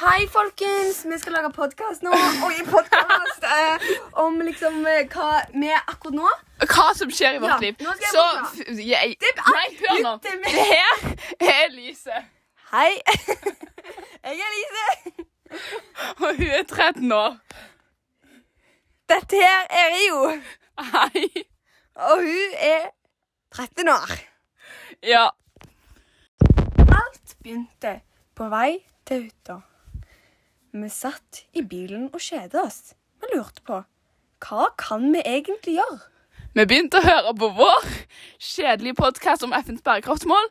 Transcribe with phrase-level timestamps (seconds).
[0.00, 1.04] Hei, folkens!
[1.10, 2.10] Vi skal lage podkast nå.
[2.46, 3.88] Oi, podkast eh,
[4.22, 6.30] om liksom eh, hva vi er akkurat nå
[6.70, 7.76] Hva som skjer i vårt Ja, liv.
[7.84, 8.66] nå skal jeg Så forklare.
[8.72, 10.12] f- jeg, Det er Nei, hør nå.
[10.14, 12.22] absolutt det Det her er Elise.
[12.70, 12.90] Hei.
[14.30, 15.26] Jeg er Lise.
[16.22, 17.38] Og hun er 13 år.
[19.10, 20.20] Dette her er Rio.
[20.92, 21.24] Hei.
[21.96, 22.84] Og hun er
[23.56, 24.12] 13 år.
[25.02, 25.24] Ja.
[27.00, 27.96] Alt begynte
[28.36, 28.76] på vei
[29.08, 29.58] til hytta.
[30.72, 32.92] Vi satt i bilen og kjedet oss.
[33.18, 33.80] Vi lurte på
[34.40, 35.98] hva kan vi egentlig gjøre?
[36.54, 37.88] Vi begynte å høre på vår
[38.38, 40.46] kjedelige podkast om FNs bærekraftsmål.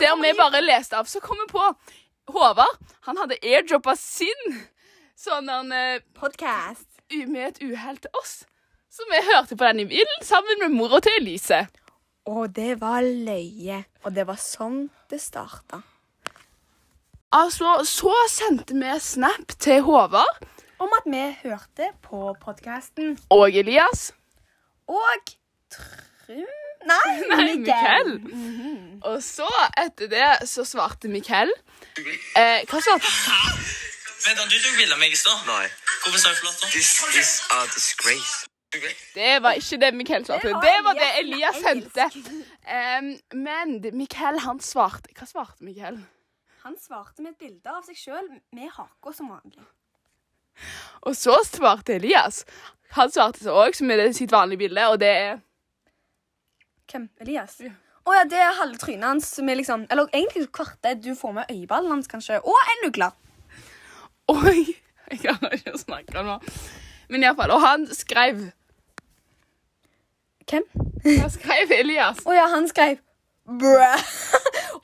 [0.00, 1.04] Der vi bare leste av.
[1.04, 1.66] Så kom vi på
[2.32, 2.80] Håvard.
[3.08, 4.56] Han hadde airdroppa sin
[5.16, 6.88] sånn eh, Podcast.
[7.12, 8.46] med et uhell til oss.
[8.88, 11.66] Så vi hørte på den i bilen sammen med mora til Elise.
[12.24, 13.84] Og det var løye.
[14.04, 15.84] Og det var sånn det starta.
[17.32, 20.38] Altså, så sendte vi snap til Håvard
[20.78, 23.18] Om at vi hørte på podkasten.
[23.30, 24.12] og Elias.
[24.88, 25.20] Og
[25.72, 26.46] Trym
[26.88, 27.44] Nei, Nei.
[27.58, 28.12] Mikkel.
[29.04, 31.50] Og så, etter det, så svarte Mikkel.
[31.98, 33.10] Eh, hva svarte
[34.24, 35.42] Vent, du tok bilde av meg i stad?
[35.46, 35.66] Nei.
[36.04, 36.70] Hvorfor sa du flott, nå?
[36.72, 38.46] This is a disgrace.
[39.14, 40.48] Det var ikke det Mikkel svarte.
[40.48, 42.08] Det var Det var det Elias sendte.
[42.68, 43.10] Um,
[43.44, 45.98] men Mikkel, han svarte Hva svarte Mikkel?
[46.68, 49.62] Han svarte med et bilde av seg sjøl med haka som vanlig.
[51.08, 52.42] Og så svarte Elias.
[52.92, 55.38] Han svarte så òg med sitt vanlige bilde, og det er
[56.92, 57.06] Hvem?
[57.24, 57.56] Elias?
[57.62, 58.18] Å Ja.
[58.18, 58.26] ja.
[58.28, 61.00] det er halve trynet hans med liksom Eller egentlig kvartet.
[61.00, 62.42] Du får med øyeballen hans, kanskje.
[62.44, 63.10] Og en ugle.
[64.28, 64.76] Oi!
[65.08, 66.36] Jeg kan ikke snakke nå.
[67.08, 67.56] Men iallfall.
[67.56, 68.50] Og han skrev
[70.44, 70.68] Hvem?
[71.06, 72.20] Han skrev Elias?
[72.28, 73.00] Å ja, han skrev
[73.48, 74.04] Bruh.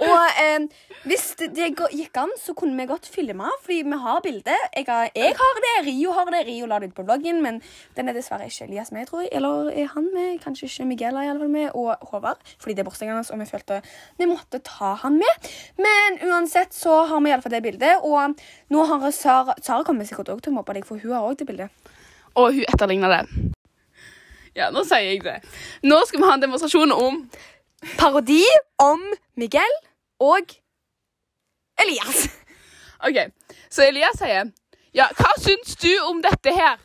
[0.01, 0.65] Og eh,
[1.05, 4.57] hvis det, gikk an, så kunne vi godt filme, fordi vi har bilde.
[4.77, 6.41] Jeg, har- jeg har det, Rio har det.
[6.47, 7.61] Rio la det ut på bloggen, men
[7.97, 9.31] den er dessverre ikke Elias med, tror jeg.
[9.33, 10.39] Eller er han med?
[10.45, 12.39] Kanskje ikke Miguel er i alle fall med, og Håvard.
[12.59, 13.81] Fordi det er bursdagen hans, og vi følte
[14.19, 15.51] vi måtte ta han med.
[15.79, 18.35] Men uansett så har vi i alle fall det bildet, og
[18.71, 21.43] nå har Sara Sara kommer sikkert også til å mobbe deg, for hun har også
[21.45, 21.93] det bildet.
[22.35, 23.53] Og hun etterligner det.
[24.55, 25.41] Ja, nå sier jeg det.
[25.83, 27.17] Nå skal vi ha en demonstrasjon om
[27.99, 28.43] Parodi
[28.81, 29.03] om
[29.41, 29.77] Miguel
[30.23, 30.55] og
[31.83, 32.29] Elias.
[33.07, 33.19] OK.
[33.71, 34.51] Så Elias sier
[34.95, 36.79] Ja, hva syns du om dette her?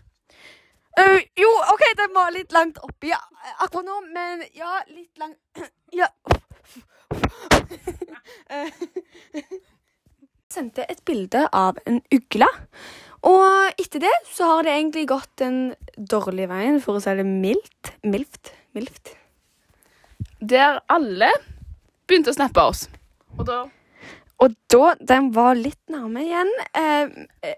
[0.99, 5.35] Uh, jo, OK, den var litt langt oppi akkurat nå, men ja, litt lang
[6.01, 6.09] Ja.
[8.49, 8.69] Eh,
[10.49, 12.47] Sendte et bilde av en ugle.
[13.25, 15.57] Og etter det så har det egentlig gått den
[15.97, 17.91] dårlige veien, for å si det mildt.
[18.05, 18.51] Mildt.
[18.77, 19.13] Mildt.
[20.41, 21.29] Der alle
[22.09, 22.87] begynte å snappe oss.
[23.37, 23.65] Og da
[24.39, 26.51] Og da Den var litt nærme igjen.
[26.73, 27.09] Eh,
[27.43, 27.57] eh,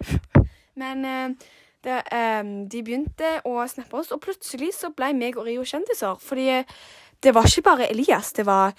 [0.80, 1.48] men eh,
[1.84, 2.42] det, eh,
[2.72, 6.16] de begynte å snappe oss, og plutselig så ble meg og Rio kjendiser.
[6.20, 6.76] Fordi eh,
[7.20, 8.32] det var ikke bare Elias.
[8.36, 8.72] Det var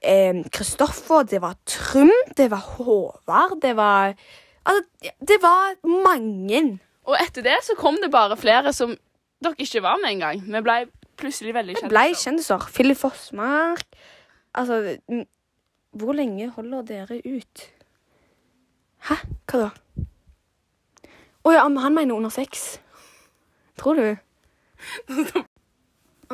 [0.00, 4.16] eh, Kristoffer, det var Trym, det var Håvard, det var
[4.66, 6.80] Altså, det var mange.
[7.06, 8.96] Og etter det så kom det bare flere som
[9.38, 10.40] dere ikke var med engang.
[10.42, 10.78] Vi ble
[11.20, 11.92] plutselig veldig kjendiser.
[11.92, 12.64] Vi ble kjendiser.
[12.74, 13.84] Philip Fossmark
[14.56, 14.96] Altså
[15.96, 17.66] Hvor lenge holder dere ut?
[19.08, 19.16] Hæ?
[19.46, 19.70] Hva da?
[21.46, 22.80] Å ja, han mener under sex.
[23.78, 24.16] Tror du?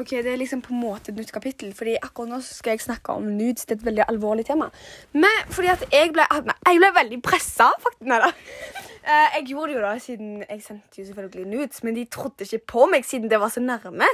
[0.00, 2.84] OK, det er liksom på en måte et nytt kapittel, fordi akkurat nå skal jeg
[2.86, 3.66] snakke om nudes.
[3.66, 4.70] Det er et veldig alvorlig tema.
[5.12, 8.08] Men fordi at jeg ble, jeg ble veldig pressa, faktisk.
[8.08, 8.30] Nei da.
[9.04, 12.44] Eh, Jeg gjorde det jo da, siden jeg sendte jo selvfølgelig nudes, men de trodde
[12.46, 14.06] ikke på meg siden det var så nærme.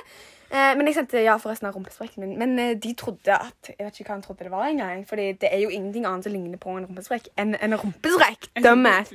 [0.50, 2.38] Eh, Men jeg sendte ja forresten av rumpesprekken min.
[2.38, 5.04] Men eh, de trodde at Jeg vet ikke hva han trodde det var engang.
[5.08, 8.48] Fordi det er jo ingenting annet som ligner på en rumpesprekk enn en rumpesprekk.
[8.64, 9.12] Dumbass.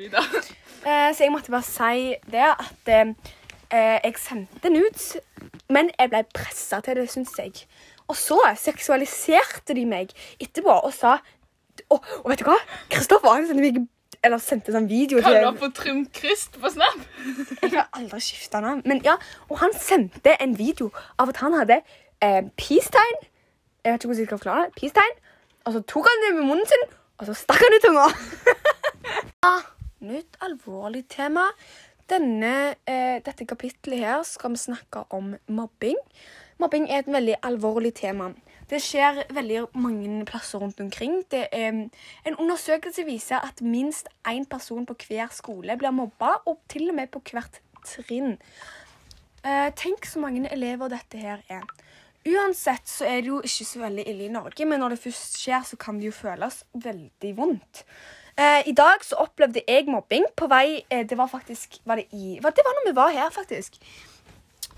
[1.16, 2.90] Så jeg måtte bare si det at
[3.74, 5.16] jeg sendte nudes,
[5.70, 7.54] men jeg ble pressa til det, syns jeg.
[8.12, 10.12] Og så seksualiserte de meg
[10.44, 11.18] etterpå og sa
[11.90, 12.58] Og, og vet du hva?
[12.92, 13.80] Kristoffer han sendte meg
[14.24, 17.02] eller sendte sånn video til Kaller du på Trym Krist på Snap?
[17.64, 18.82] Jeg har aldri skifta navn.
[18.88, 19.18] Men ja,
[19.50, 20.90] og han sendte en video
[21.20, 21.82] av at han hadde
[22.24, 23.18] eh, peace-tegn.
[23.84, 24.76] Jeg vet ikke hvordan jeg skal forklare det.
[24.80, 25.16] Peace-tegn.
[25.68, 26.86] Og så tok han det med munnen sin,
[27.20, 28.08] og så stakk han ut tunga.
[30.14, 31.50] nytt alvorlig tema.
[32.12, 36.00] Denne, eh, dette kapittelet her skal vi snakke om mobbing.
[36.60, 38.34] Mobbing er et veldig alvorlig tema.
[38.74, 41.20] Det skjer veldig mange plasser rundt omkring.
[41.30, 41.76] Det er,
[42.26, 46.98] en undersøkelse viser at minst én person på hver skole blir mobba, og til og
[46.98, 48.40] med på hvert trinn.
[49.46, 51.68] Eh, tenk så mange elever dette her er.
[52.26, 55.38] Uansett så er det jo ikke så veldig ille i Norge, men når det først
[55.44, 57.84] skjer, så kan det jo føles veldig vondt.
[58.40, 62.08] Eh, I dag så opplevde jeg mobbing på vei eh, Det var faktisk var det,
[62.18, 63.78] i, det var når vi var her, faktisk.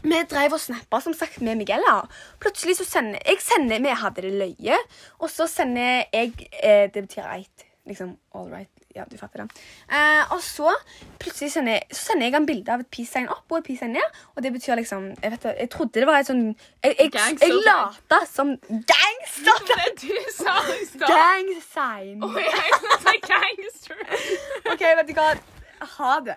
[0.06, 1.98] Vi drev og snappa som sagt med Miguella.
[2.44, 4.78] Plutselig så sender jeg sender, Vi hadde det løye,
[5.20, 7.66] og så sender jeg eh, Det betyr right.
[7.88, 8.70] Liksom all right.
[8.96, 9.64] Ja, du fatter det.
[9.92, 10.70] Eh, og så
[11.20, 13.66] plutselig sender, jeg- så sender jeg han bilde av et peace sign opp og et
[13.68, 14.08] peace sign ned.
[14.36, 16.46] Og det betyr liksom Jeg, vet, jeg trodde det var et sånn
[16.84, 17.48] Jeg, jeg, Gangster.
[17.48, 19.60] jeg lata som Gangster!
[19.68, 21.08] Det du sa i stad.
[21.12, 22.24] Gang sign.
[22.24, 24.00] Oh, jeg sa gangster.
[24.72, 25.28] OK, vet du hva.
[25.98, 26.36] Ha det.